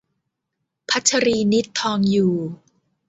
[0.89, 2.33] พัชรีนิษฐ์ ทองอยู่